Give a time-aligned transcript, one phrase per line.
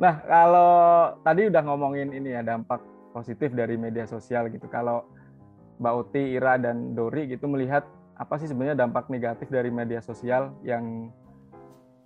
[0.00, 0.72] Nah, kalau
[1.20, 2.80] tadi udah ngomongin ini ya dampak
[3.12, 4.64] positif dari media sosial gitu.
[4.72, 5.04] Kalau
[5.76, 7.84] Mbak Uti, Ira, dan Dori gitu melihat
[8.16, 11.12] apa sih sebenarnya dampak negatif dari media sosial yang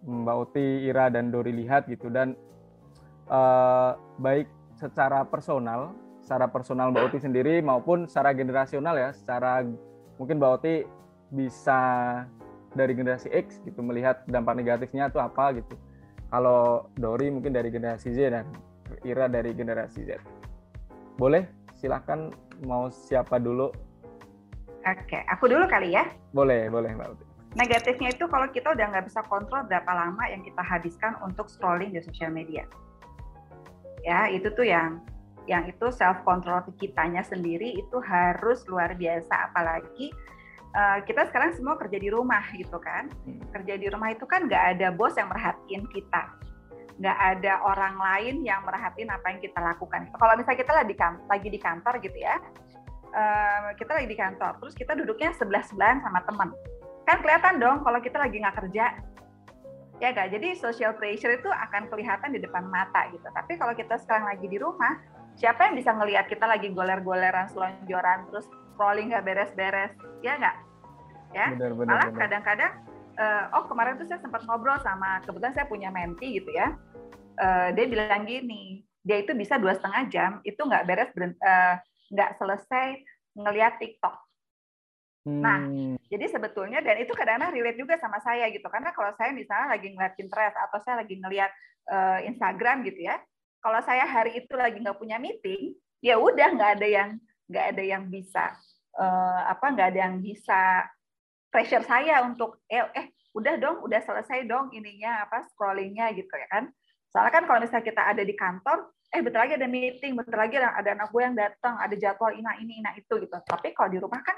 [0.03, 2.35] Mbak Uti, Ira, dan Dori lihat gitu dan
[3.31, 9.63] eh, baik secara personal, secara personal Mbak Uti sendiri maupun secara generasional ya, secara
[10.19, 10.75] mungkin Mbak Uti
[11.31, 11.83] bisa
[12.75, 15.79] dari generasi X gitu melihat dampak negatifnya itu apa gitu
[16.35, 18.51] kalau Dori mungkin dari generasi Z dan
[19.07, 20.19] Ira dari generasi Z.
[21.15, 21.47] Boleh?
[21.79, 22.35] Silahkan
[22.67, 23.71] mau siapa dulu?
[24.83, 26.03] Oke, aku dulu kali ya.
[26.35, 27.25] Boleh, boleh Mbak Uti.
[27.55, 31.95] Negatifnya itu kalau kita udah nggak bisa kontrol berapa lama yang kita habiskan untuk scrolling
[31.95, 32.67] di sosial media.
[34.03, 35.07] Ya, itu tuh yang
[35.47, 40.11] yang itu self control kitanya sendiri itu harus luar biasa apalagi
[40.75, 43.09] uh, kita sekarang semua kerja di rumah gitu kan.
[43.25, 43.41] Hmm.
[43.55, 46.23] Kerja di rumah itu kan nggak ada bos yang merhatiin kita,
[46.99, 50.11] nggak ada orang lain yang merhatiin apa yang kita lakukan.
[50.13, 52.37] Kalau misalnya kita lagi di kantor, lagi di kantor gitu ya,
[53.15, 56.51] uh, kita lagi di kantor, terus kita duduknya sebelah sebelahan sama teman,
[57.07, 58.87] kan kelihatan dong kalau kita lagi nggak kerja.
[60.03, 60.35] Ya gak?
[60.35, 63.31] Jadi social pressure itu akan kelihatan di depan mata gitu.
[63.31, 64.99] Tapi kalau kita sekarang lagi di rumah,
[65.39, 70.57] siapa yang bisa ngelihat kita lagi goler-goleran, selonjoran, terus scrolling nggak beres-beres, ya nggak?
[71.35, 72.73] Ya, benar, benar, malah kadang-kadang,
[73.19, 76.79] uh, oh kemarin tuh saya sempat ngobrol sama, kebetulan saya punya menti gitu ya,
[77.43, 81.77] uh, dia bilang gini, dia itu bisa dua setengah jam itu nggak beres uh,
[82.15, 83.03] nggak selesai
[83.35, 84.15] ngelihat TikTok.
[85.25, 85.97] Nah, hmm.
[86.07, 89.89] jadi sebetulnya dan itu kadang-kadang relate juga sama saya gitu karena kalau saya misalnya lagi
[89.89, 91.51] ngeliat Pinterest atau saya lagi ngeliat
[91.89, 93.17] uh, Instagram gitu ya,
[93.65, 95.73] kalau saya hari itu lagi nggak punya meeting,
[96.05, 97.11] ya udah nggak ada yang
[97.49, 98.53] nggak ada yang bisa
[99.01, 100.85] uh, apa nggak ada yang bisa
[101.55, 106.51] pressure saya untuk eh eh udah dong udah selesai dong ininya apa scrollingnya gitu ya
[106.51, 106.67] kan.
[107.15, 110.59] Soalnya kan kalau misalnya kita ada di kantor eh bentar lagi ada meeting bentar lagi
[110.59, 113.39] ada, anak gue yang datang ada jadwal ina ini ina itu gitu.
[113.47, 114.35] Tapi kalau di rumah kan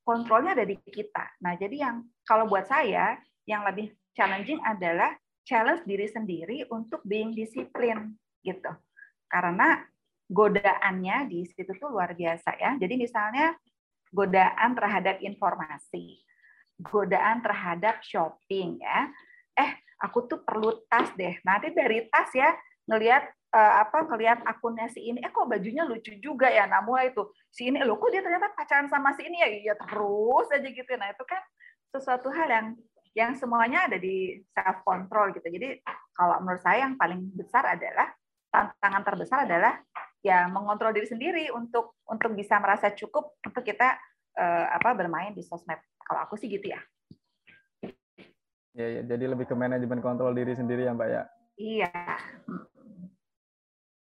[0.00, 1.44] kontrolnya ada di kita.
[1.44, 5.12] Nah jadi yang kalau buat saya yang lebih challenging adalah
[5.44, 8.72] challenge diri sendiri untuk being disiplin gitu.
[9.28, 9.84] Karena
[10.24, 12.80] godaannya di situ tuh luar biasa ya.
[12.80, 13.52] Jadi misalnya
[14.10, 16.18] godaan terhadap informasi,
[16.80, 19.08] godaan terhadap shopping ya.
[19.56, 19.70] Eh,
[20.00, 21.36] aku tuh perlu tas deh.
[21.44, 22.52] Nanti dari tas ya
[22.88, 23.22] ngelihat
[23.54, 26.66] uh, apa ngelihat akunnya si ini, eh kok bajunya lucu juga ya.
[26.66, 29.74] Nah mulai itu si ini, lo kok dia ternyata pacaran sama si ini ya, iya
[29.76, 30.90] terus aja gitu.
[30.96, 31.42] Nah itu kan
[31.90, 32.66] sesuatu hal yang
[33.10, 35.46] yang semuanya ada di self control gitu.
[35.46, 35.82] Jadi
[36.14, 38.08] kalau menurut saya yang paling besar adalah
[38.50, 39.78] tantangan terbesar adalah
[40.20, 43.96] ya mengontrol diri sendiri untuk untuk bisa merasa cukup untuk kita
[44.40, 45.76] uh, apa bermain di sosmed.
[46.00, 46.80] Kalau aku sih gitu ya.
[48.72, 51.22] Ya, ya, jadi lebih ke manajemen kontrol diri sendiri ya, Mbak ya.
[51.60, 51.92] Iya.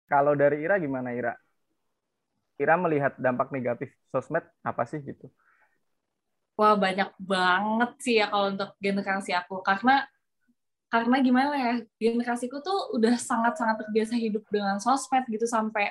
[0.06, 1.34] Kalau dari Ira gimana Ira?
[2.60, 5.26] Ira melihat dampak negatif sosmed apa sih gitu?
[6.54, 10.04] Wah banyak banget sih ya kalau untuk generasi aku karena
[10.92, 15.88] karena gimana ya generasiku tuh udah sangat-sangat terbiasa hidup dengan sosmed gitu sampai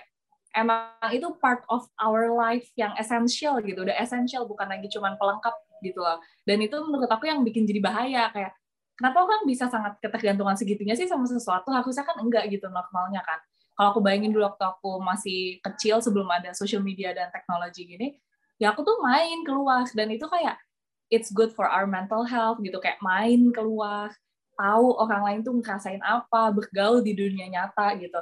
[0.52, 5.56] emang itu part of our life yang essential gitu udah essential bukan lagi cuman pelengkap
[5.82, 6.22] gitu loh.
[6.46, 8.54] Dan itu menurut aku yang bikin jadi bahaya kayak
[8.96, 11.74] kenapa orang bisa sangat ketergantungan segitunya sih sama sesuatu?
[11.74, 13.40] Harusnya kan enggak gitu normalnya kan.
[13.74, 18.14] Kalau aku bayangin dulu waktu aku masih kecil sebelum ada social media dan teknologi gini
[18.62, 19.90] ya aku tuh main keluar.
[19.98, 20.62] Dan itu kayak
[21.10, 24.14] it's good for our mental health gitu kayak main keluar
[24.62, 28.22] tahu orang lain tuh ngerasain apa, bergaul di dunia nyata gitu.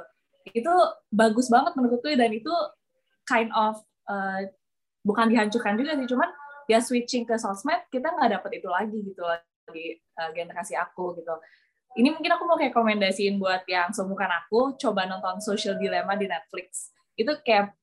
[0.52, 0.72] Itu
[1.10, 2.52] bagus banget menurutku dan itu
[3.26, 3.78] kind of
[4.10, 4.42] uh,
[5.06, 6.30] bukan dihancurkan juga sih, cuman
[6.70, 9.22] ya switching ke sosmed kita nggak dapet itu lagi gitu
[9.70, 11.34] di uh, generasi aku gitu.
[11.98, 16.94] Ini mungkin aku mau rekomendasiin buat yang seumuran aku, coba nonton Social Dilemma di Netflix.
[17.18, 17.74] Itu kayak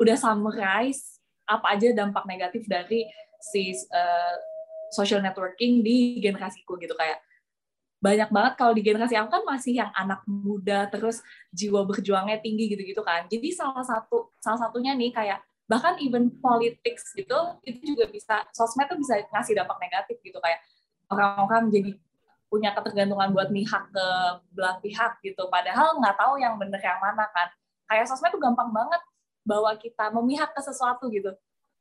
[0.00, 3.04] udah summarize apa aja dampak negatif dari
[3.42, 4.36] si uh,
[4.88, 7.20] social networking di generasiku gitu kayak
[8.02, 11.22] banyak banget kalau di generasi aku kan masih yang anak muda terus
[11.54, 13.30] jiwa berjuangnya tinggi gitu-gitu kan.
[13.30, 15.38] Jadi salah satu salah satunya nih kayak
[15.70, 20.34] bahkan even politics gitu itu juga bisa sosmed tuh bisa ngasih dampak negatif gitu.
[20.42, 20.66] Kayak
[21.14, 21.90] orang-orang jadi
[22.50, 24.06] punya ketergantungan buat mihak ke
[24.50, 25.46] belah pihak gitu.
[25.46, 27.54] Padahal nggak tahu yang bener yang mana kan.
[27.86, 28.98] Kayak sosmed tuh gampang banget
[29.46, 31.30] bawa kita memihak ke sesuatu gitu.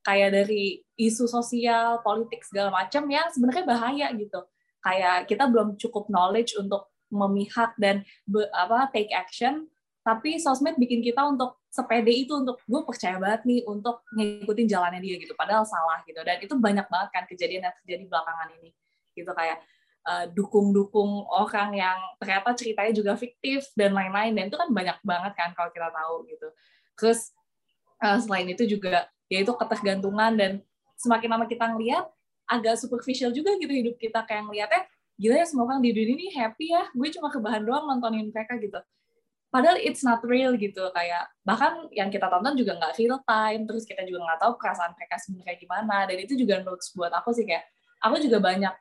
[0.05, 4.45] Kayak dari isu sosial politik segala macam yang sebenarnya bahaya gitu
[4.81, 9.67] kayak kita belum cukup knowledge untuk memihak dan be, apa take action
[10.01, 14.99] tapi sosmed bikin kita untuk sepede itu untuk gue percaya banget nih untuk ngikutin jalannya
[14.99, 15.37] dia gitu.
[15.37, 16.17] Padahal salah gitu.
[16.25, 18.73] Dan itu banyak banget kan kejadian yang terjadi belakangan ini
[19.13, 19.29] gitu.
[19.29, 19.61] Kayak
[20.09, 24.33] uh, dukung-dukung orang yang ternyata ceritanya juga fiktif dan lain-lain.
[24.33, 26.47] Dan itu kan banyak banget kan kalau kita tahu gitu.
[26.97, 27.19] Terus
[28.01, 30.51] uh, selain itu juga yaitu ketergantungan dan
[30.97, 32.09] semakin lama kita ngeliat
[32.51, 34.83] agak superficial juga gitu hidup kita kayak ngeliatnya
[35.15, 38.59] gila ya semua orang di dunia ini happy ya gue cuma kebahan doang nontonin mereka
[38.59, 38.79] gitu.
[39.51, 43.83] Padahal it's not real gitu kayak bahkan yang kita tonton juga nggak real time terus
[43.83, 47.43] kita juga nggak tahu perasaan mereka sebenarnya gimana dan itu juga notes buat aku sih
[47.43, 47.67] kayak
[47.99, 48.71] aku juga banyak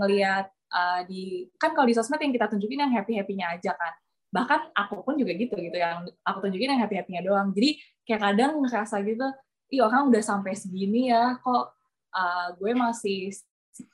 [0.00, 3.92] ngelihat uh, di kan kalau di sosmed yang kita tunjukin yang happy happynya aja kan
[4.34, 7.54] bahkan aku pun juga gitu gitu yang aku tunjukin yang happy happynya doang.
[7.54, 9.30] Jadi kayak kadang ngerasa gitu
[9.70, 11.74] ih orang udah sampai segini ya kok
[12.14, 13.34] uh, gue masih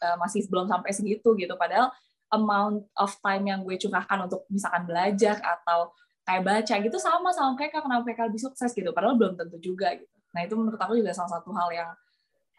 [0.05, 1.57] uh, masih belum sampai segitu gitu.
[1.57, 1.91] Padahal
[2.31, 5.91] amount of time yang gue curahkan untuk misalkan belajar atau
[6.23, 8.95] kayak baca gitu sama sama mereka kenapa mereka lebih sukses gitu.
[8.95, 10.15] Padahal belum tentu juga gitu.
[10.31, 11.91] Nah itu menurut aku juga salah satu hal yang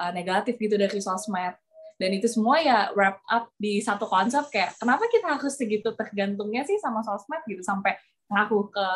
[0.02, 1.56] uh, negatif gitu dari sosmed.
[2.02, 6.66] Dan itu semua ya wrap up di satu konsep kayak kenapa kita harus segitu tergantungnya
[6.66, 7.62] sih sama sosmed gitu?
[7.62, 7.96] Sampai
[8.28, 8.88] ngaku ke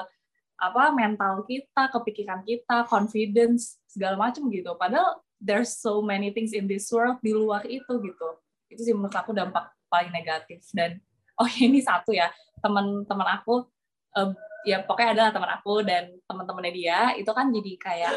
[0.56, 4.74] apa mental kita, kepikiran kita, confidence segala macam gitu.
[4.80, 8.30] Padahal there's so many things in this world di luar itu gitu.
[8.66, 10.98] Itu sih menurut aku dampak paling negatif dan
[11.40, 13.70] oh ini satu ya teman-teman aku
[14.18, 14.34] uh,
[14.66, 18.14] ya pokoknya adalah teman aku dan teman-temannya dia itu kan jadi kayak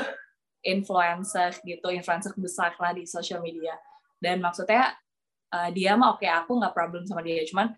[0.64, 3.76] influencer gitu, influencer besar lah di social media.
[4.18, 4.96] Dan maksudnya
[5.54, 7.76] uh, dia mah oke okay, aku nggak problem sama dia, cuman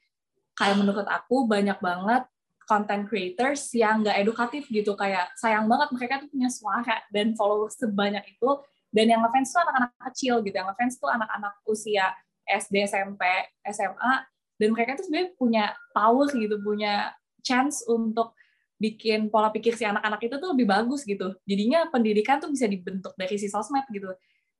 [0.56, 2.24] kayak menurut aku banyak banget
[2.64, 7.74] content creators yang nggak edukatif gitu kayak sayang banget mereka tuh punya suara dan followers
[7.74, 8.50] sebanyak itu
[8.90, 10.54] dan yang ngefans tuh anak-anak kecil gitu.
[10.54, 12.10] Yang ngefans tuh anak-anak usia
[12.46, 13.22] SD SMP
[13.70, 14.12] SMA
[14.60, 15.64] dan mereka tuh sebenarnya punya
[15.94, 18.34] power gitu punya chance untuk
[18.80, 21.36] bikin pola pikir si anak-anak itu tuh lebih bagus gitu.
[21.46, 24.10] Jadinya pendidikan tuh bisa dibentuk dari si sosmed gitu.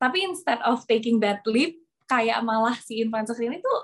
[0.00, 1.76] Tapi instead of taking that leap
[2.08, 3.80] kayak malah si influencer ini tuh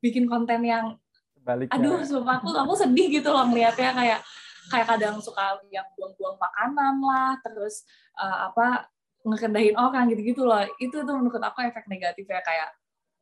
[0.00, 0.96] bikin konten yang
[1.40, 1.72] Baliknya.
[1.80, 3.96] Aduh, sumpah aku aku sedih gitu loh ngeliatnya.
[3.96, 4.20] Kayak
[4.68, 7.82] kayak kadang suka yang buang-buang makanan lah, terus
[8.20, 8.86] uh, apa
[9.24, 10.64] ngekendahin orang gitu-gitu loh.
[10.80, 12.70] Itu tuh menurut aku efek negatif ya kayak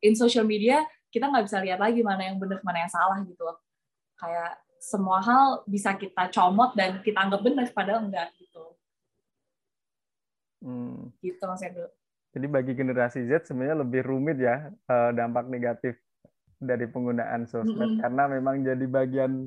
[0.02, 3.42] in social media kita nggak bisa lihat lagi mana yang benar mana yang salah gitu
[3.42, 3.58] loh.
[4.18, 8.64] Kayak semua hal bisa kita comot dan kita anggap benar padahal enggak gitu.
[10.62, 11.10] Hmm.
[11.22, 11.86] Gitu Mas Edo.
[12.34, 15.98] Jadi bagi generasi Z sebenarnya lebih rumit ya uh, dampak negatif
[16.58, 18.00] dari penggunaan sosmed mm -hmm.
[18.02, 19.46] karena memang jadi bagian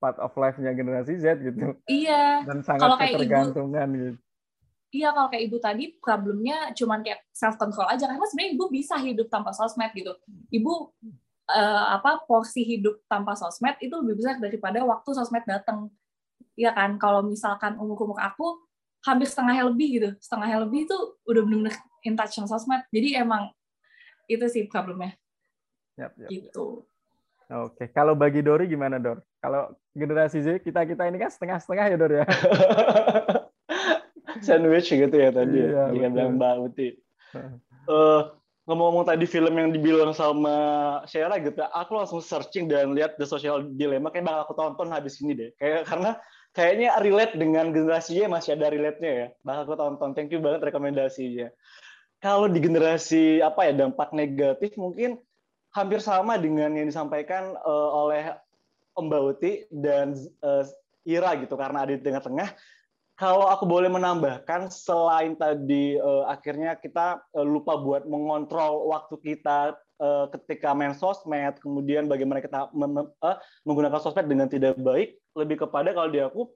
[0.00, 1.76] part of life-nya generasi Z gitu.
[1.88, 2.44] Iya.
[2.44, 4.25] Dan sangat ketergantungan ibu, gitu.
[4.96, 8.96] Iya, kalau kayak ibu tadi problemnya cuman kayak self control aja karena sebenarnya ibu bisa
[8.96, 10.16] hidup tanpa sosmed gitu.
[10.48, 10.72] Ibu
[11.52, 15.92] uh, apa porsi hidup tanpa sosmed itu lebih besar daripada waktu sosmed datang.
[16.56, 16.96] Iya kan?
[16.96, 18.64] Kalau misalkan umur-umur aku
[19.04, 20.10] hampir setengahnya lebih gitu.
[20.16, 20.96] Setengahnya lebih itu
[21.28, 21.76] udah benar-benar
[22.08, 22.80] in touch sama sosmed.
[22.88, 23.52] Jadi emang
[24.32, 25.12] itu sih problemnya.
[26.00, 26.88] Yap, yap, gitu.
[27.46, 29.22] Oke, kalau bagi Dori gimana Dor?
[29.38, 32.24] Kalau generasi Z kita kita ini kan setengah-setengah ya Dor ya.
[34.44, 36.88] Sandwich gitu ya tadi ya, iya, ya, bilang Mbak Uti.
[37.86, 38.34] Uh,
[38.66, 40.56] ngomong-ngomong tadi film yang dibilang sama
[41.06, 45.22] Sheila gitu, aku langsung searching dan lihat The Social Dilemma kayak bakal aku tonton habis
[45.22, 45.50] ini deh.
[45.54, 46.18] Kayak karena
[46.50, 49.26] kayaknya relate dengan generasinya masih ada relate-nya ya.
[49.46, 50.10] Bakal aku tonton.
[50.18, 51.52] Thank you banget rekomendasinya.
[52.18, 55.20] Kalau di generasi apa ya dampak negatif mungkin
[55.70, 58.34] hampir sama dengan yang disampaikan uh, oleh
[58.96, 60.64] Om Bauti dan uh,
[61.06, 62.50] Ira gitu karena ada di tengah-tengah.
[63.16, 69.72] Kalau aku boleh menambahkan selain tadi uh, akhirnya kita uh, lupa buat mengontrol waktu kita
[70.04, 75.96] uh, ketika main sosmed, kemudian bagaimana kita uh, menggunakan sosmed dengan tidak baik, lebih kepada
[75.96, 76.52] kalau di aku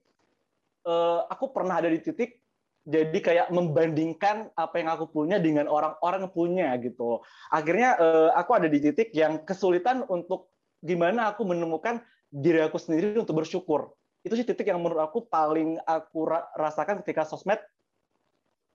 [0.85, 2.41] uh, aku pernah ada di titik
[2.85, 7.25] jadi kayak membandingkan apa yang aku punya dengan orang-orang punya gitu.
[7.53, 12.01] Akhirnya uh, aku ada di titik yang kesulitan untuk gimana aku menemukan
[12.33, 13.93] diri aku sendiri untuk bersyukur.
[14.21, 17.61] Itu sih titik yang menurut aku paling aku rasakan ketika sosmed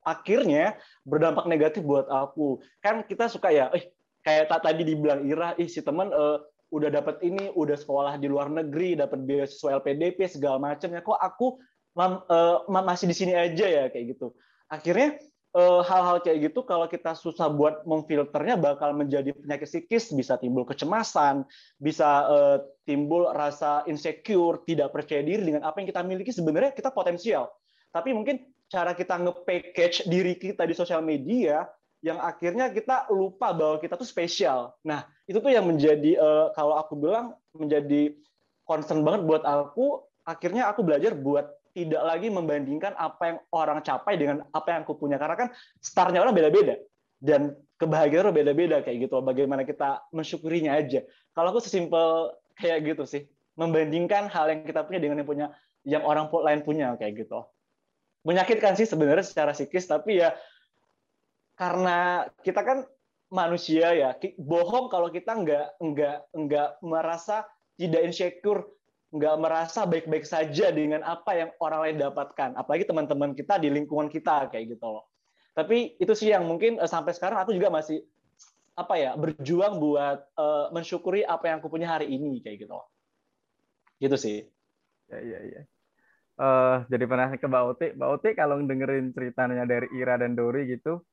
[0.06, 2.62] akhirnya berdampak negatif buat aku.
[2.82, 3.90] Kan kita suka ya, eh
[4.22, 8.50] kayak tadi dibilang Ira, ih si teman uh, udah dapat ini, udah sekolah di luar
[8.50, 11.02] negeri, dapat beasiswa LPDP segala macamnya.
[11.02, 11.58] Kok aku
[11.98, 14.34] uh, masih di sini aja ya kayak gitu.
[14.70, 15.18] Akhirnya
[15.56, 21.48] hal-hal kayak gitu kalau kita susah buat memfilternya bakal menjadi penyakit psikis, bisa timbul kecemasan,
[21.80, 26.92] bisa uh, timbul rasa insecure, tidak percaya diri dengan apa yang kita miliki sebenarnya kita
[26.92, 27.48] potensial.
[27.96, 31.64] Tapi mungkin cara kita nge-package diri kita di sosial media
[32.04, 34.76] yang akhirnya kita lupa bahwa kita tuh spesial.
[34.84, 38.12] Nah, itu tuh yang menjadi uh, kalau aku bilang menjadi
[38.68, 40.04] concern banget buat aku.
[40.26, 44.96] Akhirnya aku belajar buat tidak lagi membandingkan apa yang orang capai dengan apa yang aku
[44.96, 45.20] punya.
[45.20, 45.48] Karena kan
[45.84, 46.80] startnya orang beda-beda
[47.20, 49.20] dan kebahagiaan beda-beda kayak gitu.
[49.20, 51.04] Bagaimana kita mensyukurinya aja.
[51.36, 53.28] Kalau aku sesimpel kayak gitu sih.
[53.60, 55.48] Membandingkan hal yang kita punya dengan yang punya
[55.84, 57.44] yang orang lain punya kayak gitu.
[58.24, 60.32] Menyakitkan sih sebenarnya secara psikis tapi ya
[61.56, 62.84] karena kita kan
[63.32, 67.48] manusia ya bohong kalau kita nggak nggak nggak merasa
[67.80, 68.64] tidak insecure
[69.14, 72.58] nggak merasa baik-baik saja dengan apa yang orang lain dapatkan.
[72.58, 75.06] Apalagi teman-teman kita di lingkungan kita kayak gitu loh.
[75.56, 78.04] Tapi itu sih yang mungkin uh, sampai sekarang aku juga masih
[78.76, 82.76] apa ya berjuang buat uh, mensyukuri apa yang aku punya hari ini kayak gitu
[84.04, 84.38] gitu sih.
[85.08, 85.62] Ya iya iya
[86.40, 90.68] uh, jadi pernah ke Mbak Oti Mbak Oti kalau dengerin ceritanya dari Ira dan Dori
[90.68, 91.04] gitu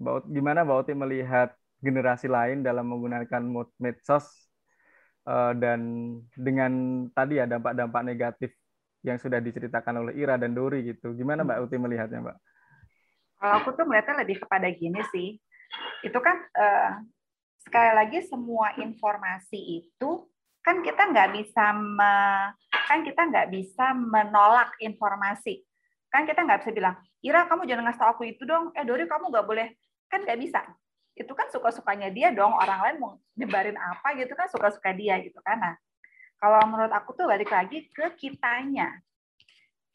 [0.00, 1.48] Mbak Oti, gimana Mbak Oti melihat
[1.80, 3.42] generasi lain dalam menggunakan
[3.76, 4.45] medsos
[5.58, 5.80] dan
[6.38, 8.54] dengan tadi ya dampak-dampak negatif
[9.02, 11.14] yang sudah diceritakan oleh Ira dan Dori gitu.
[11.14, 12.38] Gimana Mbak Uti melihatnya Mbak?
[13.36, 15.36] Kalau aku tuh melihatnya lebih kepada gini sih,
[16.06, 16.90] itu kan uh,
[17.62, 20.10] sekali lagi semua informasi itu
[20.62, 22.14] kan kita nggak bisa me,
[22.90, 25.62] kan kita nggak bisa menolak informasi.
[26.10, 28.70] Kan kita nggak bisa bilang Ira kamu jangan ngasih tahu aku itu dong.
[28.78, 29.68] Eh Dori kamu nggak boleh.
[30.06, 30.62] Kan nggak bisa
[31.16, 34.92] itu kan suka sukanya dia dong orang lain mau nyebarin apa gitu kan suka suka
[34.92, 35.74] dia gitu kan nah
[36.36, 39.00] kalau menurut aku tuh balik lagi ke kitanya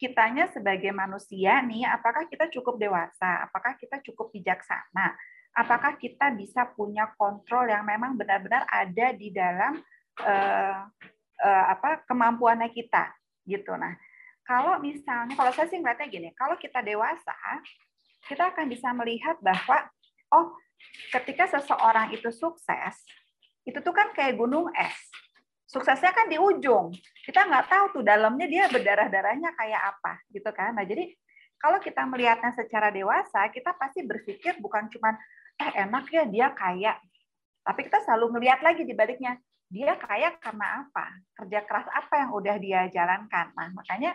[0.01, 3.45] kitanya sebagai manusia nih, apakah kita cukup dewasa?
[3.45, 5.13] Apakah kita cukup bijaksana?
[5.53, 9.77] Apakah kita bisa punya kontrol yang memang benar-benar ada di dalam
[10.25, 10.89] uh,
[11.37, 13.13] uh, apa kemampuannya kita,
[13.45, 13.77] gitu.
[13.77, 13.93] Nah,
[14.41, 17.37] kalau misalnya, kalau saya sih ngeliatnya gini, kalau kita dewasa,
[18.25, 19.85] kita akan bisa melihat bahwa,
[20.33, 20.57] oh,
[21.11, 22.95] ketika seseorang itu sukses,
[23.67, 24.97] itu tuh kan kayak gunung es
[25.71, 26.91] suksesnya kan di ujung.
[27.23, 30.75] Kita nggak tahu tuh dalamnya dia berdarah-darahnya kayak apa gitu kan.
[30.75, 31.15] Nah, jadi
[31.55, 35.15] kalau kita melihatnya secara dewasa, kita pasti berpikir bukan cuma
[35.55, 36.99] eh enak ya dia kaya.
[37.63, 39.39] Tapi kita selalu melihat lagi di baliknya,
[39.71, 41.15] dia kaya karena apa?
[41.39, 43.55] Kerja keras apa yang udah dia jalankan.
[43.55, 44.11] Nah, makanya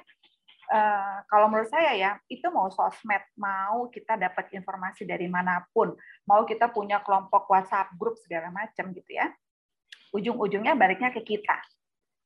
[0.67, 5.95] Uh, kalau menurut saya ya itu mau sosmed mau kita dapat informasi dari mana pun
[6.27, 9.31] mau kita punya kelompok WhatsApp grup segala macam gitu ya
[10.17, 11.61] ujung-ujungnya baliknya ke kita.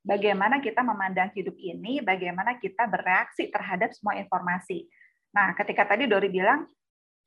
[0.00, 4.88] Bagaimana kita memandang hidup ini, bagaimana kita bereaksi terhadap semua informasi.
[5.36, 6.64] Nah, ketika tadi Dori bilang,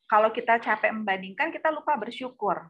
[0.10, 2.66] kalau kita capek membandingkan, kita lupa bersyukur.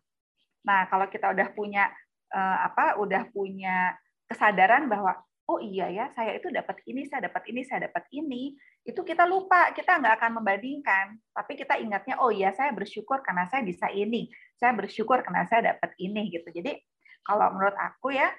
[0.68, 1.88] Nah, kalau kita udah punya
[2.36, 3.96] eh, apa, udah punya
[4.28, 8.56] kesadaran bahwa oh iya ya, saya itu dapat ini, saya dapat ini, saya dapat ini,
[8.88, 13.44] itu kita lupa, kita nggak akan membandingkan, tapi kita ingatnya oh iya, saya bersyukur karena
[13.52, 16.48] saya bisa ini, saya bersyukur karena saya dapat ini gitu.
[16.48, 16.80] Jadi
[17.28, 18.32] kalau menurut aku ya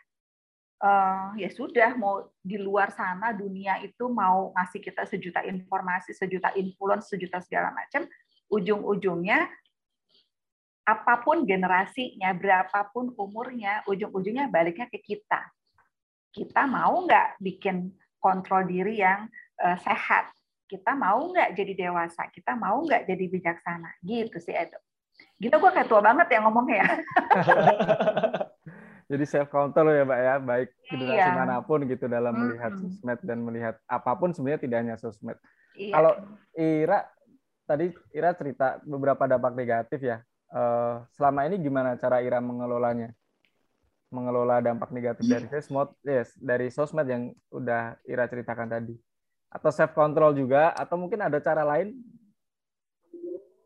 [0.81, 6.53] uh, ya sudah mau di luar sana dunia itu mau ngasih kita sejuta informasi, sejuta
[6.57, 8.09] influence, sejuta segala macam,
[8.49, 9.49] ujung-ujungnya
[10.85, 15.41] apa pun generasinya, berapapun umurnya, ujung-ujungnya baliknya ke kita.
[16.35, 19.31] Kita mau nggak bikin kontrol diri yang
[19.63, 20.35] uh, sehat?
[20.67, 22.27] Kita mau nggak jadi dewasa?
[22.35, 24.03] Kita mau nggak jadi bijaksana?
[24.03, 24.83] Gitu sih, Edo.
[25.39, 26.89] Gitu gue kayak tua banget ya ngomongnya ya.
[29.05, 31.37] jadi self counter ya mbak ya baik generasi iya.
[31.37, 32.43] mana pun gitu dalam hmm.
[32.49, 35.37] melihat sosmed dan melihat apa pun sebenarnya tidak hanya sosmed
[35.77, 35.93] iya.
[35.93, 36.13] kalau
[36.57, 37.05] Ira
[37.69, 43.13] tadi Ira cerita beberapa dampak negatif ya uh, selama ini gimana cara Ira mengelolanya
[44.15, 48.95] mengelola dampak negatif dari sosmed yes dari sosmed yang udah Ira ceritakan tadi.
[49.51, 51.99] Atau self control juga atau mungkin ada cara lain?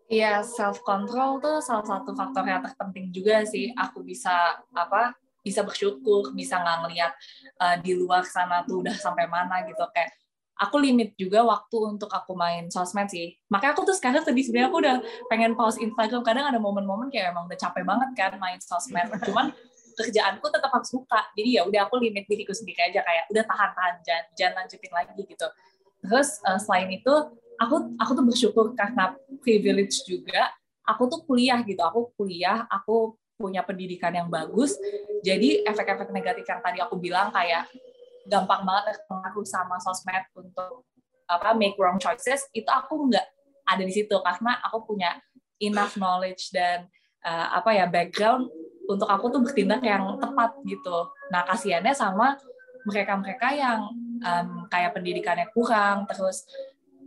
[0.09, 3.69] Iya, self control tuh salah satu faktor yang terpenting juga sih.
[3.77, 5.13] Aku bisa apa
[5.45, 7.13] bisa bersyukur bisa nggak ngelihat
[7.61, 9.85] uh, di luar sana tuh udah sampai mana gitu.
[9.93, 10.17] Kayak
[10.59, 13.39] aku limit juga waktu untuk aku main sosmed sih.
[13.47, 14.97] Makanya aku tuh sekarang sedih sebenarnya aku udah
[15.31, 16.27] pengen pause Instagram.
[16.27, 19.07] Kadang ada momen-momen kayak emang udah capek banget kan main sosmed.
[19.23, 19.55] Cuman
[19.99, 21.21] kerjaanku tetap harus buka.
[21.35, 25.23] Jadi ya udah aku limit diriku sendiri aja kayak udah tahan-tahan jangan, jangan lanjutin lagi
[25.27, 25.47] gitu.
[26.07, 27.15] Terus uh, selain itu
[27.59, 30.55] aku aku tuh bersyukur karena privilege juga
[30.87, 31.83] aku tuh kuliah gitu.
[31.83, 34.79] Aku kuliah aku punya pendidikan yang bagus.
[35.27, 37.67] Jadi efek-efek negatif yang tadi aku bilang kayak
[38.27, 40.87] gampang banget terpengaruh sama sosmed untuk
[41.29, 43.27] apa make wrong choices itu aku nggak
[43.67, 44.15] ada di situ.
[44.23, 45.19] Karena aku punya
[45.59, 46.87] enough knowledge dan
[47.27, 48.51] uh, apa ya background
[48.89, 51.13] untuk aku tuh bertindak yang tepat gitu.
[51.29, 52.41] Nah kasihannya sama
[52.89, 53.93] mereka-mereka yang
[54.25, 56.49] um, kayak pendidikannya kurang, terus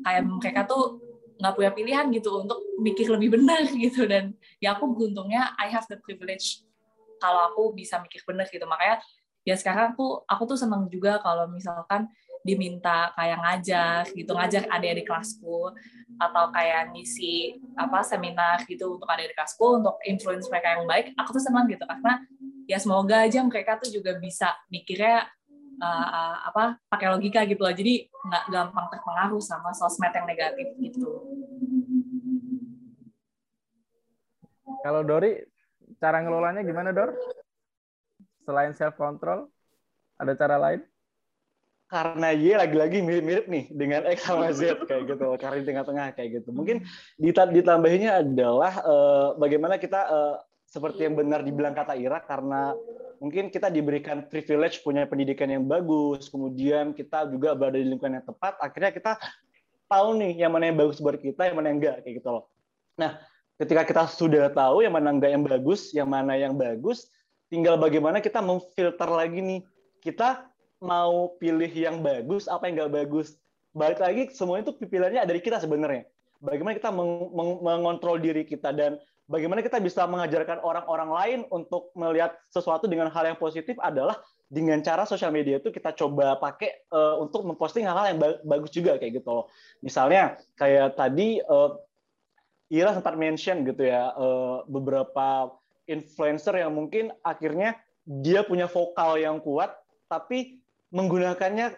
[0.05, 1.01] kayak mereka tuh
[1.41, 5.89] nggak punya pilihan gitu untuk mikir lebih benar gitu dan ya aku beruntungnya I have
[5.89, 6.61] the privilege
[7.17, 9.01] kalau aku bisa mikir benar gitu makanya
[9.41, 12.05] ya sekarang aku aku tuh seneng juga kalau misalkan
[12.41, 15.69] diminta kayak ngajak gitu ngajak adik-adik kelasku
[16.17, 21.37] atau kayak ngisi apa seminar gitu untuk adik-adik kelasku untuk influence mereka yang baik aku
[21.37, 21.81] tuh senang gitu.
[21.85, 22.21] Karena
[22.65, 25.25] ya semoga aja mereka tuh juga bisa mikirnya
[25.81, 27.73] uh, apa pakai logika gitu loh.
[27.73, 31.09] Jadi nggak gampang terpengaruh sama sosmed yang negatif gitu.
[34.81, 35.37] Kalau Dori
[36.01, 37.13] cara ngelolanya gimana Dor?
[38.41, 39.45] Selain self control
[40.17, 40.81] ada cara lain
[41.91, 46.29] karena Y lagi-lagi mirip-mirip nih dengan X sama Z kayak gitu, karena di tengah-tengah kayak
[46.39, 46.55] gitu.
[46.55, 46.87] Mungkin
[47.51, 50.35] ditambahinnya adalah uh, bagaimana kita uh,
[50.71, 52.71] seperti yang benar dibilang kata Ira karena
[53.19, 58.27] mungkin kita diberikan privilege punya pendidikan yang bagus, kemudian kita juga berada di lingkungan yang
[58.31, 59.11] tepat, akhirnya kita
[59.91, 62.47] tahu nih yang mana yang bagus buat kita, yang mana yang enggak kayak gitu loh.
[62.95, 63.19] Nah,
[63.59, 67.11] ketika kita sudah tahu yang mana enggak yang bagus, yang mana yang bagus,
[67.51, 69.61] tinggal bagaimana kita memfilter lagi nih.
[70.01, 70.49] Kita
[70.81, 73.37] mau pilih yang bagus apa yang nggak bagus
[73.71, 76.09] balik lagi semua itu pilihannya dari kita sebenarnya
[76.41, 78.97] bagaimana kita meng meng mengontrol diri kita dan
[79.31, 84.19] bagaimana kita bisa mengajarkan orang-orang lain untuk melihat sesuatu dengan hal yang positif adalah
[84.51, 88.99] dengan cara sosial media itu kita coba pakai uh, untuk memposting hal-hal yang bagus juga
[88.99, 89.45] kayak gitu loh.
[89.79, 91.79] Misalnya kayak tadi uh,
[92.67, 95.55] Ira sempat mention gitu ya uh, beberapa
[95.87, 99.71] influencer yang mungkin akhirnya dia punya vokal yang kuat
[100.11, 100.59] tapi
[100.91, 101.75] menggunakannya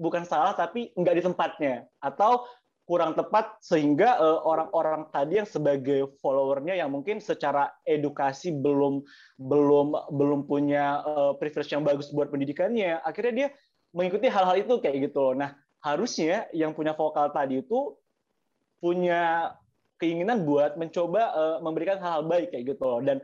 [0.00, 2.48] bukan salah tapi nggak di tempatnya atau
[2.84, 9.00] kurang tepat sehingga eh, orang-orang uh, tadi yang sebagai followernya yang mungkin secara edukasi belum
[9.40, 13.48] belum belum punya uh, privilege yang bagus buat pendidikannya akhirnya dia
[13.96, 15.34] mengikuti hal-hal itu kayak gitu loh.
[15.38, 17.96] Nah harusnya yang punya vokal tadi itu
[18.84, 19.54] punya
[19.96, 23.22] keinginan buat mencoba uh, memberikan hal-hal baik kayak gitu loh dan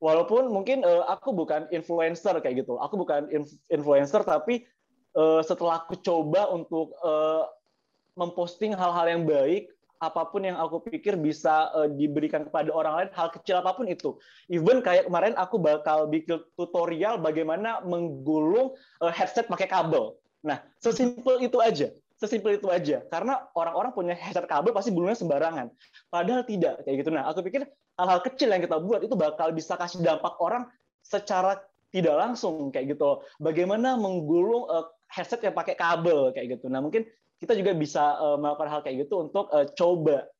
[0.00, 2.80] walaupun mungkin uh, aku bukan influencer kayak gitu.
[2.80, 3.28] Aku bukan
[3.68, 4.66] influencer tapi
[5.14, 7.46] uh, setelah aku coba untuk uh,
[8.16, 13.10] memposting hal-hal yang baik apa pun yang aku pikir bisa uh, diberikan kepada orang lain
[13.12, 14.16] hal kecil apa pun itu.
[14.48, 18.72] Even kayak kemarin aku bakal bikin tutorial bagaimana menggulung
[19.04, 20.16] uh, headset pakai kabel.
[20.40, 25.72] Nah sesimpel itu aja sesimpel itu aja karena orang-orang punya headset kabel pasti gulungnya sembarangan
[26.12, 27.64] padahal tidak kayak gitu nah aku pikir
[27.96, 30.68] hal-hal kecil yang kita buat itu bakal bisa kasih dampak orang
[31.00, 33.20] secara tidak langsung kayak gitu.
[33.42, 36.70] Bagaimana menggulung uh, headset yang pakai kabel kayak gitu.
[36.70, 37.04] Nah mungkin
[37.42, 40.30] kita juga bisa uh, melakukan hal kayak gitu untuk uh, coba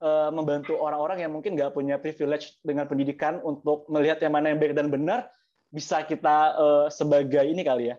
[0.00, 4.62] uh, membantu orang-orang yang mungkin nggak punya privilege dengan pendidikan untuk melihat yang mana yang
[4.62, 5.28] baik dan benar
[5.74, 7.96] bisa kita uh, sebagai ini kali ya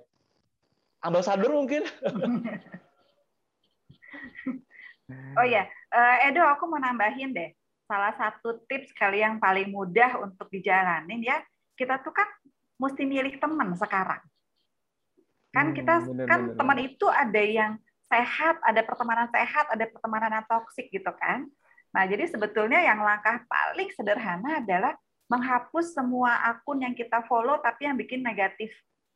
[1.03, 1.85] ambasador mungkin.
[5.39, 7.51] oh ya, uh, Edo aku mau nambahin deh.
[7.85, 11.38] Salah satu tips kali yang paling mudah untuk dijalanin ya
[11.75, 12.25] kita tuh kan
[12.79, 14.23] mesti milih teman sekarang.
[15.51, 17.71] Kan hmm, kita bener, kan bener, teman itu ada yang
[18.05, 21.47] sehat ada pertemanan sehat ada pertemanan yang toksik gitu kan.
[21.91, 24.93] Nah jadi sebetulnya yang langkah paling sederhana adalah
[25.31, 28.69] menghapus semua akun yang kita follow tapi yang bikin negatif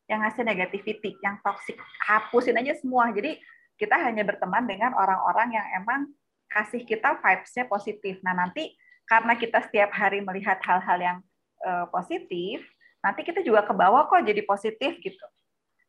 [0.09, 3.13] yang ngasih negativity yang toksik hapusin aja semua.
[3.13, 3.37] Jadi
[3.79, 6.11] kita hanya berteman dengan orang-orang yang emang
[6.51, 8.19] kasih kita vibes-nya positif.
[8.21, 8.75] Nah, nanti
[9.07, 11.17] karena kita setiap hari melihat hal-hal yang
[11.63, 12.59] uh, positif,
[12.99, 15.25] nanti kita juga ke bawah kok jadi positif gitu.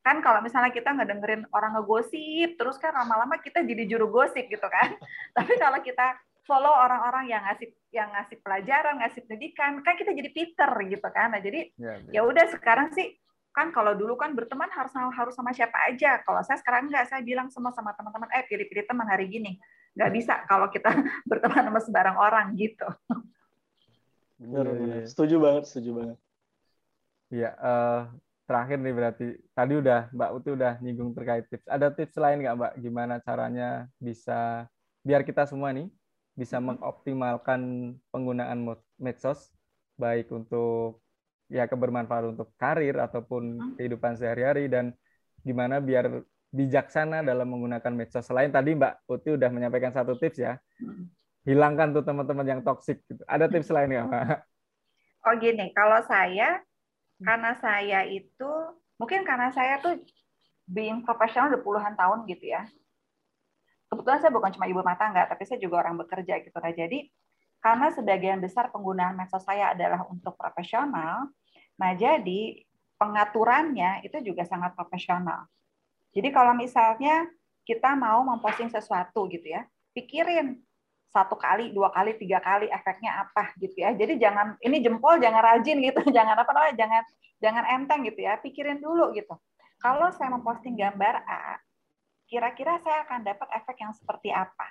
[0.00, 4.64] Kan kalau misalnya kita ngedengerin orang ngegosip, terus kan lama-lama kita jadi juru gosip gitu
[4.64, 4.96] kan.
[5.36, 6.16] Tapi kalau kita
[6.48, 11.36] follow orang-orang yang ngasih yang ngasih pelajaran, ngasih pendidikan, kan kita jadi Peter gitu kan.
[11.36, 13.12] Nah, jadi ya, ya udah sekarang sih
[13.60, 16.24] kan kalau dulu kan berteman harus harus sama siapa aja.
[16.24, 19.60] Kalau saya sekarang enggak, saya bilang semua sama teman-teman, eh pilih-pilih teman hari gini.
[19.92, 20.88] Nggak bisa kalau kita
[21.28, 22.88] berteman sama sembarang orang gitu.
[24.40, 24.96] Benar, iya, benar.
[25.04, 25.06] Iya.
[25.12, 26.18] Setuju banget, setuju banget.
[27.30, 28.00] Iya, uh,
[28.48, 31.68] terakhir nih berarti tadi udah Mbak Uti udah nyinggung terkait tips.
[31.68, 32.72] Ada tips lain nggak Mbak?
[32.80, 33.68] Gimana caranya
[34.00, 34.64] bisa
[35.04, 35.92] biar kita semua nih
[36.32, 38.64] bisa mengoptimalkan penggunaan
[38.96, 39.52] medsos
[40.00, 41.04] baik untuk
[41.50, 43.74] ya kebermanfaat untuk karir ataupun hmm.
[43.76, 44.94] kehidupan sehari-hari dan
[45.42, 46.22] gimana biar
[46.54, 48.22] bijaksana dalam menggunakan medsos.
[48.22, 51.10] Selain tadi Mbak Uti udah menyampaikan satu tips ya, hmm.
[51.44, 53.02] hilangkan tuh teman-teman yang toksik.
[53.06, 53.22] Gitu.
[53.26, 54.26] Ada tips lain nggak Mbak?
[55.20, 56.64] Oh gini, kalau saya
[57.20, 58.50] karena saya itu
[58.96, 60.00] mungkin karena saya tuh
[60.64, 62.64] being profesional udah puluhan tahun gitu ya.
[63.90, 66.54] Kebetulan saya bukan cuma ibu rumah tangga, tapi saya juga orang bekerja gitu.
[66.54, 67.10] Nah, jadi
[67.60, 71.28] karena sebagian besar penggunaan medsos saya adalah untuk profesional,
[71.80, 72.60] Nah, jadi
[73.00, 75.48] pengaturannya itu juga sangat profesional.
[76.12, 77.24] Jadi kalau misalnya
[77.64, 79.64] kita mau memposting sesuatu gitu ya,
[79.96, 80.60] pikirin
[81.08, 83.96] satu kali, dua kali, tiga kali efeknya apa gitu ya.
[83.96, 87.02] Jadi jangan ini jempol jangan rajin gitu, jangan apa namanya, jangan
[87.40, 88.36] jangan enteng gitu ya.
[88.36, 89.32] Pikirin dulu gitu.
[89.80, 91.56] Kalau saya memposting gambar A,
[92.28, 94.68] kira-kira saya akan dapat efek yang seperti apa?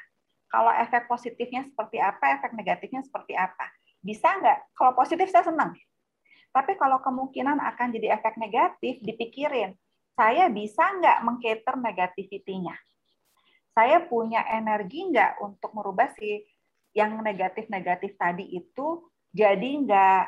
[0.53, 3.73] Kalau efek positifnya seperti apa, efek negatifnya seperti apa?
[3.99, 4.77] Bisa nggak?
[4.77, 5.73] Kalau positif saya senang.
[6.49, 9.77] Tapi kalau kemungkinan akan jadi efek negatif, dipikirin,
[10.17, 12.75] saya bisa nggak mengcater negativity-nya?
[13.71, 16.41] Saya punya energi nggak untuk merubah si
[16.97, 20.23] yang negatif-negatif tadi itu jadi nggak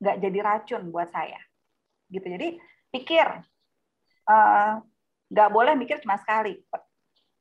[0.00, 1.38] nggak jadi racun buat saya,
[2.08, 2.24] gitu.
[2.24, 2.56] Jadi
[2.88, 3.26] pikir,
[4.26, 4.74] eh,
[5.28, 6.56] nggak boleh mikir cuma sekali,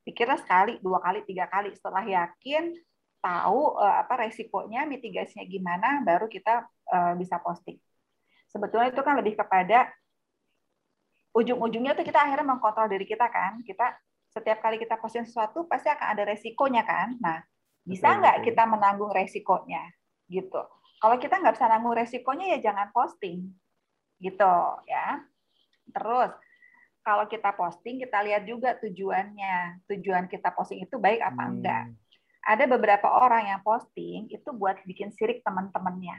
[0.06, 1.74] pikirnya sekali, dua kali, tiga kali.
[1.74, 2.76] Setelah yakin,
[3.26, 7.82] tahu uh, apa resikonya, mitigasinya gimana, baru kita uh, bisa posting.
[8.56, 9.91] Sebetulnya itu kan lebih kepada
[11.36, 13.60] ujung-ujungnya tuh kita akhirnya mengkontrol diri kita kan.
[13.68, 13.91] Kita
[14.32, 17.20] setiap kali kita posting sesuatu pasti akan ada resikonya kan.
[17.20, 17.44] Nah,
[17.84, 19.84] bisa nggak kita menanggung resikonya
[20.32, 20.63] gitu.
[21.04, 23.52] Kalau kita nggak bisa nanggung resikonya ya jangan posting
[24.24, 24.56] gitu
[24.88, 25.20] ya.
[25.91, 26.32] Terus
[27.04, 29.84] kalau kita posting kita lihat juga tujuannya.
[29.91, 31.52] Tujuan kita posting itu baik apa hmm.
[31.60, 31.84] enggak.
[32.48, 36.15] Ada beberapa orang yang posting itu buat bikin sirik teman-temannya.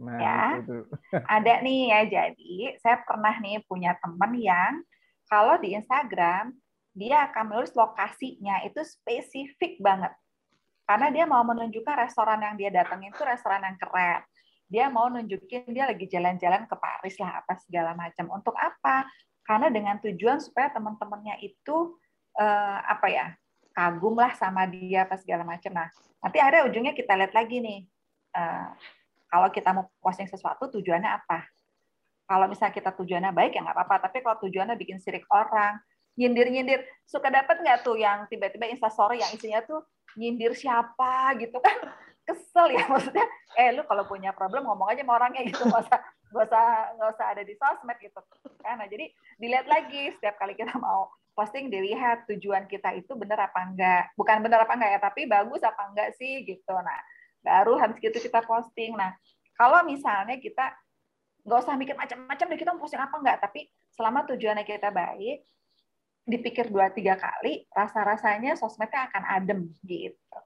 [0.00, 0.40] Nah, ya.
[0.62, 0.88] Itu.
[1.38, 4.82] Ada nih ya jadi saya pernah nih punya teman yang
[5.30, 6.54] kalau di Instagram
[6.94, 10.14] dia akan menulis lokasinya itu spesifik banget.
[10.84, 14.22] Karena dia mau menunjukkan restoran yang dia datangin itu restoran yang keren.
[14.68, 18.30] Dia mau nunjukin dia lagi jalan-jalan ke Paris lah apa segala macam.
[18.30, 19.08] Untuk apa?
[19.44, 21.94] karena dengan tujuan supaya teman-temannya itu
[22.40, 23.26] uh, apa ya
[23.76, 25.70] kagum lah sama dia apa segala macam.
[25.76, 25.88] Nah
[26.24, 27.80] nanti ada ujungnya kita lihat lagi nih
[28.34, 28.72] uh,
[29.34, 31.42] kalau kita mau posting sesuatu tujuannya apa.
[32.30, 35.82] Kalau misalnya kita tujuannya baik ya nggak apa-apa, tapi kalau tujuannya bikin sirik orang,
[36.14, 39.82] nyindir-nyindir, suka dapat nggak tuh yang tiba-tiba instastory yang isinya tuh
[40.14, 41.34] nyindir siapa?
[41.42, 41.74] gitu kan.
[42.30, 43.26] Kesel ya maksudnya.
[43.58, 45.66] Eh lu kalau punya problem ngomong aja sama orangnya gitu.
[45.66, 48.20] Nggak usah nggak usah nggak usah ada di sosmed gitu
[48.62, 48.78] kan.
[48.78, 49.10] Nah jadi
[49.42, 54.14] dilihat lagi setiap kali kita mau posting dilihat tujuan kita itu benar apa enggak.
[54.14, 56.72] Bukan benar apa enggak ya tapi bagus apa enggak sih gitu.
[56.72, 57.02] Nah
[57.44, 58.96] baru habis gitu kita posting.
[58.96, 59.12] Nah
[59.54, 60.72] kalau misalnya kita
[61.44, 65.44] nggak usah mikir macam-macam deh kita mau posting apa enggak tapi selama tujuannya kita baik
[66.24, 70.38] dipikir dua tiga kali rasa rasanya sosmednya akan adem gitu.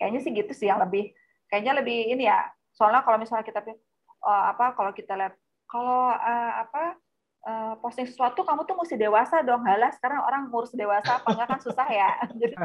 [0.00, 1.12] Kayaknya sih gitu sih yang lebih
[1.52, 2.48] kayaknya lebih ini ya.
[2.72, 5.36] Soalnya kalau misalnya kita uh, apa kalau kita lihat
[5.68, 6.96] kalau uh, apa
[7.44, 9.60] uh, posting sesuatu kamu tuh mesti dewasa dong.
[9.68, 12.10] Halah sekarang orang ngurus dewasa apa enggak kan susah ya.
[12.40, 12.56] Jadi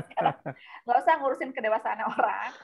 [0.88, 2.56] nggak usah ngurusin kedewasaan orang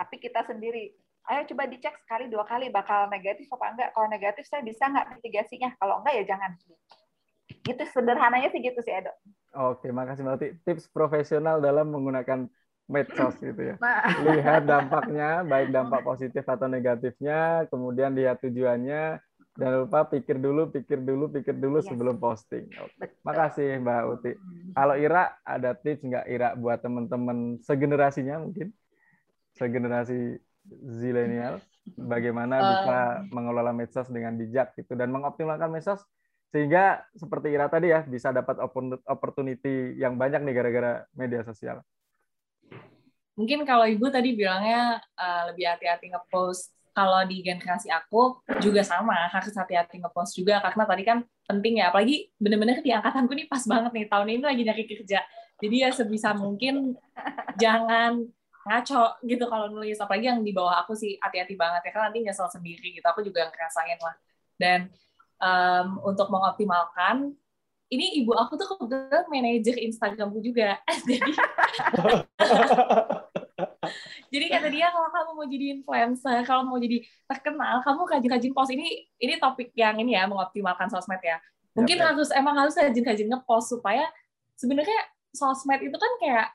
[0.00, 0.96] tapi kita sendiri
[1.28, 5.20] ayo coba dicek sekali dua kali bakal negatif apa enggak kalau negatif saya bisa nggak
[5.20, 6.56] mitigasinya kalau enggak ya jangan
[7.60, 9.12] gitu sederhananya sih gitu sih Edo
[9.50, 12.46] Oke, makasih Mbak Tips profesional dalam menggunakan
[12.86, 13.76] medsos gitu ya.
[13.82, 14.06] Nah.
[14.22, 19.18] Lihat dampaknya, baik dampak positif atau negatifnya, kemudian lihat tujuannya,
[19.58, 21.90] dan lupa pikir dulu, pikir dulu, pikir dulu yes.
[21.90, 22.70] sebelum posting.
[22.78, 23.10] Oke.
[23.26, 24.32] Makasih Mbak Uti.
[24.70, 28.70] Kalau Ira, ada tips nggak Ira buat teman-teman segenerasinya mungkin?
[29.58, 30.38] Segenerasi
[30.86, 31.58] zilenial,
[32.12, 32.64] bagaimana uh.
[32.70, 32.98] bisa
[33.32, 36.02] mengelola medsos dengan bijak gitu dan mengoptimalkan medsos
[36.50, 38.58] sehingga seperti Ira tadi ya bisa dapat
[39.06, 41.78] opportunity yang banyak nih gara-gara media sosial
[43.38, 49.14] mungkin kalau ibu tadi bilangnya uh, lebih hati-hati ngepost kalau di generasi aku juga sama
[49.30, 53.62] harus hati-hati ngepost juga karena tadi kan penting ya apalagi bener-bener di angkatanku nih pas
[53.62, 55.22] banget nih tahun ini lagi nyari kerja
[55.62, 56.98] jadi ya sebisa mungkin
[57.62, 58.26] jangan
[58.70, 59.98] ngaco gitu kalau nulis.
[59.98, 63.06] Apalagi yang di bawah aku sih hati-hati banget ya kan nanti nyesel sendiri gitu.
[63.10, 64.14] Aku juga ngerasain lah.
[64.54, 64.86] Dan
[65.42, 67.34] um, untuk mengoptimalkan
[67.90, 70.78] ini ibu aku tuh kebetulan manajer Instagramku juga.
[71.10, 71.32] Jadi
[74.30, 78.70] Jadi kata dia kalau kamu mau jadi influencer, kalau mau jadi terkenal, kamu rajin-rajin post.
[78.70, 81.42] Ini ini topik yang ini ya mengoptimalkan sosmed ya.
[81.74, 84.06] Mungkin ya, harus emang harus rajin-rajin ngepost supaya
[84.54, 84.94] sebenarnya
[85.34, 86.46] sosmed itu kan kayak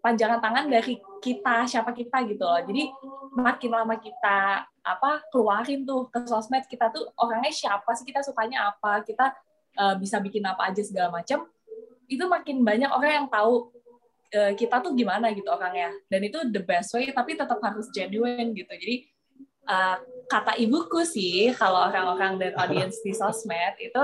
[0.00, 2.56] panjangan tangan dari kita siapa kita gitu loh.
[2.64, 2.88] Jadi
[3.36, 8.72] makin lama kita apa keluarin tuh ke sosmed kita tuh orangnya siapa sih kita sukanya
[8.72, 9.30] apa kita
[9.78, 11.46] uh, bisa bikin apa aja segala macam
[12.10, 13.70] itu makin banyak orang yang tahu
[14.34, 15.92] uh, kita tuh gimana gitu orangnya.
[16.08, 18.72] Dan itu the best way tapi tetap harus genuine gitu.
[18.72, 18.96] Jadi
[19.68, 20.00] uh,
[20.32, 24.02] kata ibuku sih kalau orang-orang dan audience di sosmed itu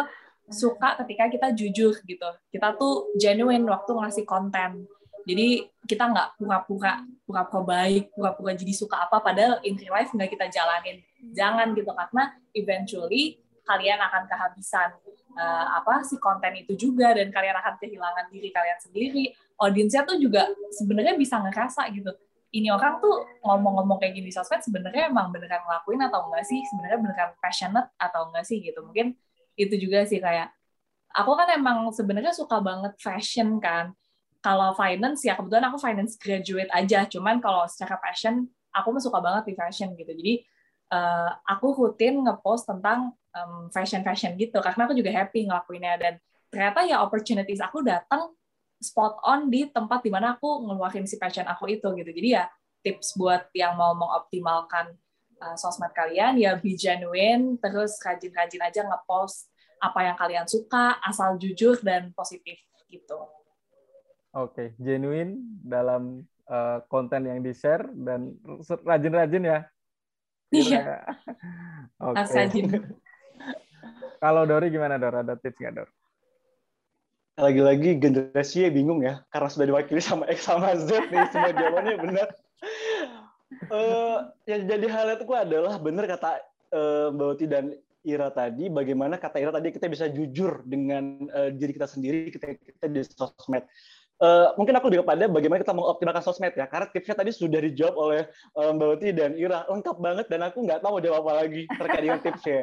[0.49, 2.29] suka ketika kita jujur gitu.
[2.53, 4.89] Kita tuh genuine waktu ngasih konten
[5.29, 10.33] jadi kita nggak pura-pura pura-pura baik pura-pura jadi suka apa padahal in real life nggak
[10.33, 11.05] kita jalanin.
[11.37, 13.37] Jangan gitu karena eventually
[13.69, 14.89] kalian akan kehabisan
[15.37, 19.25] uh, apa si konten itu juga dan kalian akan kehilangan diri kalian sendiri.
[19.61, 22.09] Audiensnya tuh juga sebenarnya bisa ngerasa gitu.
[22.49, 26.65] Ini orang tuh ngomong-ngomong kayak gini sosmed sebenarnya emang beneran ngelakuin atau enggak sih?
[26.73, 28.81] Sebenarnya beneran passionate atau enggak sih gitu?
[28.81, 29.13] Mungkin
[29.61, 30.49] itu juga sih kayak
[31.13, 33.93] aku kan emang sebenarnya suka banget fashion kan
[34.39, 37.05] kalau finance ya kebetulan aku finance graduate aja.
[37.11, 40.13] Cuman kalau secara passion aku mah suka banget di fashion gitu.
[40.15, 40.35] Jadi
[40.95, 44.63] uh, aku rutin ngepost tentang um, fashion fashion gitu.
[44.63, 45.95] Karena aku juga happy ngelakuinnya.
[45.99, 46.15] Dan
[46.49, 48.31] ternyata ya opportunities aku datang
[48.79, 52.11] spot on di tempat di mana aku ngeluarin si passion aku itu gitu.
[52.15, 52.47] Jadi ya
[52.87, 54.95] tips buat yang mau mengoptimalkan
[55.43, 61.39] uh, sosmed kalian ya be genuine terus rajin-rajin aja ngepost apa yang kalian suka asal
[61.39, 62.59] jujur dan positif
[62.91, 63.38] gitu
[64.39, 64.69] Oke, okay.
[64.79, 65.35] genuine
[65.67, 68.39] dalam uh, konten yang di-share dan
[68.87, 69.59] rajin-rajin ya.
[70.55, 71.03] Iya.
[71.99, 72.23] Oke.
[72.23, 72.47] Okay.
[74.23, 75.27] Kalau Dori gimana Dor?
[75.27, 75.91] Ada tips nggak Dor?
[77.39, 82.29] Lagi-lagi generasinya bingung ya, karena sudah diwakili sama X sama Z nih, semua jawabannya benar.
[83.71, 86.43] Uh, yang jadi hal itu adalah benar kata
[86.75, 91.51] uh, Mbak Uti dan Ira tadi, bagaimana kata Ira tadi kita bisa jujur dengan uh,
[91.55, 93.63] diri kita sendiri ketika kita di sosmed
[94.23, 97.95] uh, mungkin aku lebih kepada bagaimana kita mengoptimalkan sosmed ya karena tipsnya tadi sudah dijawab
[97.95, 98.23] oleh
[98.55, 101.63] um, Mbak Uti dan Ira lengkap banget dan aku nggak tahu mau jawab apa lagi
[101.71, 102.63] terkait dengan tipsnya.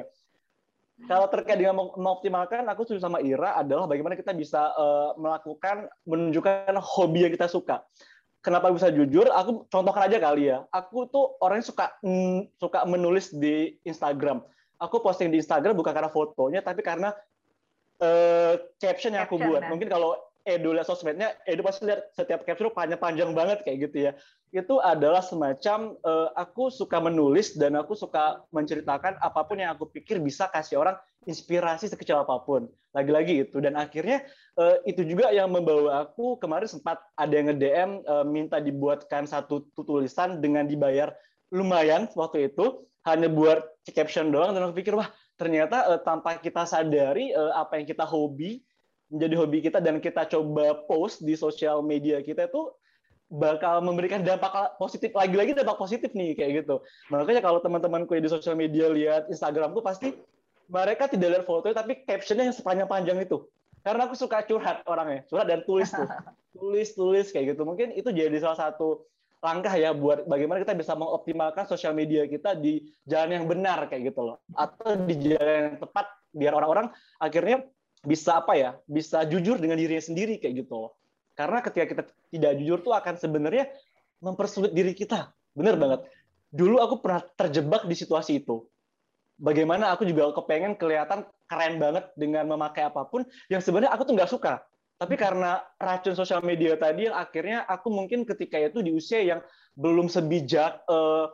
[0.95, 6.71] Kalau terkait dengan mengoptimalkan, aku setuju sama Ira adalah bagaimana kita bisa uh, melakukan menunjukkan
[6.79, 7.83] hobi yang kita suka.
[8.39, 9.27] Kenapa bisa jujur?
[9.27, 10.63] Aku contohkan aja kali ya.
[10.71, 14.39] Aku tuh orangnya suka mm, suka menulis di Instagram.
[14.79, 17.11] Aku posting di Instagram bukan karena fotonya, tapi karena
[17.99, 19.67] uh, caption yang aku buat.
[19.67, 20.15] Mungkin kalau
[20.45, 24.11] Edu lihat sosmednya, Edu pasti lihat setiap caption panjang-panjang banget kayak gitu ya.
[24.53, 29.89] Itu adalah semacam uh, aku suka menulis dan aku suka menceritakan apa pun yang aku
[29.89, 30.93] pikir bisa kasih orang
[31.25, 32.69] inspirasi sekecil apa pun.
[32.93, 34.21] Lagi-lagi itu dan akhirnya
[34.61, 39.65] uh, itu juga yang membawa aku kemarin sempat ada yang nge-DM uh, minta dibuatkan satu
[39.73, 41.09] tulisan dengan dibayar
[41.49, 43.65] lumayan waktu itu hanya buat
[43.97, 45.09] caption doang dan aku pikir wah
[45.41, 48.61] ternyata uh, tanpa kita sadari uh, apa yang kita hobi
[49.09, 52.73] menjadi hobi kita dan kita coba post di sosial media kita itu
[53.29, 56.81] bakal memberikan dampak positif lagi-lagi dampak positif nih kayak gitu.
[57.09, 60.13] Makanya kalau teman-temanku di sosial media lihat Instagramku pasti
[60.69, 63.45] mereka tidak lihat fotonya tapi captionnya yang sepanjang-panjang itu.
[63.85, 66.05] Karena aku suka curhat orangnya, curhat dan tulis tuh.
[66.57, 67.61] tulis tulis kayak gitu.
[67.65, 69.05] Mungkin itu jadi salah satu
[69.45, 74.09] langkah ya buat bagaimana kita bisa mengoptimalkan sosial media kita di jalan yang benar kayak
[74.13, 74.37] gitu loh.
[74.57, 76.89] Atau di jalan yang tepat biar orang-orang
[77.21, 77.63] akhirnya
[78.05, 80.93] bisa apa ya bisa jujur dengan dirinya sendiri kayak gitu
[81.35, 83.67] karena ketika kita tidak jujur tuh akan sebenarnya
[84.23, 85.29] mempersulit diri kita.
[85.51, 86.07] Bener banget.
[86.55, 88.63] Dulu aku pernah terjebak di situasi itu.
[89.35, 94.15] Bagaimana aku juga kepengen kelihatan keren banget dengan memakai apa pun yang sebenarnya aku tuh
[94.15, 94.63] nggak suka.
[94.95, 99.43] Tapi karena racun sosial media tadi yang akhirnya aku mungkin ketika itu di usia yang
[99.75, 101.27] belum sebijak uh,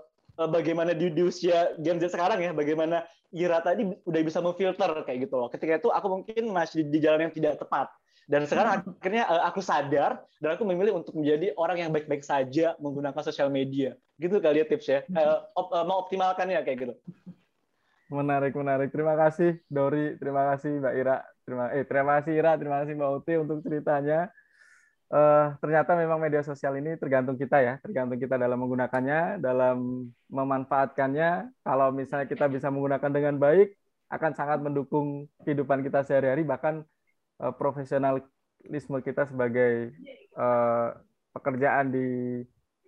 [0.49, 5.20] bagaimana di, di usia Gen Z sekarang ya bagaimana Ira tadi udah bisa memfilter kayak
[5.28, 5.48] gitu loh.
[5.48, 7.88] Ketika itu aku mungkin masih di jalan yang tidak tepat.
[8.28, 9.00] Dan sekarang hmm.
[9.02, 13.52] akhirnya uh, aku sadar dan aku memilih untuk menjadi orang yang baik-baik saja menggunakan sosial
[13.52, 13.98] media.
[14.20, 15.00] Gitu kali ya tips ya.
[15.12, 16.96] Uh, op, uh, mengoptimalkannya kayak gitu.
[18.12, 18.91] Menarik, menarik.
[18.91, 21.17] Terima kasih Dori, terima kasih Mbak Ira,
[21.48, 24.28] terima eh terima kasih Ira, terima kasih Mbak Uti untuk ceritanya
[25.12, 31.52] uh, ternyata memang media sosial ini tergantung kita ya, tergantung kita dalam menggunakannya, dalam memanfaatkannya.
[31.62, 33.76] Kalau misalnya kita bisa menggunakan dengan baik,
[34.12, 36.84] akan sangat mendukung kehidupan kita sehari-hari, bahkan
[37.43, 39.95] uh, profesionalisme kita sebagai
[40.36, 40.95] uh,
[41.32, 42.08] pekerjaan di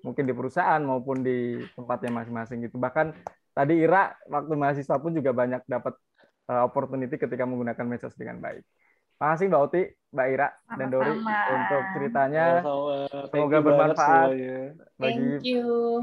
[0.03, 2.75] mungkin di perusahaan maupun di tempatnya masing-masing gitu.
[2.75, 3.15] Bahkan
[3.55, 5.95] tadi Ira waktu mahasiswa pun juga banyak dapat
[6.51, 8.67] uh, opportunity ketika menggunakan medsos dengan baik.
[9.23, 10.75] Makasih Mbak Uti, Mbak Ira, Sama-sama.
[10.75, 11.13] dan Dori
[11.55, 12.47] untuk ceritanya.
[12.59, 13.31] Sama-sama.
[13.31, 14.29] Semoga bermanfaat
[14.99, 15.31] bagi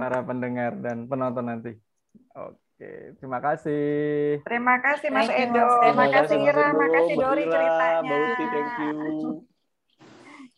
[0.00, 1.76] para pendengar dan penonton nanti.
[2.32, 4.40] Oke, terima kasih.
[4.40, 5.68] Terima kasih Mas Edo.
[5.84, 8.00] Terima, kasih Ira, terima kasih Dori ceritanya.
[8.00, 8.96] Mbak Uti, thank you.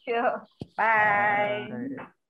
[0.06, 0.34] Yuk,
[0.78, 1.66] bye.
[1.66, 2.21] bye.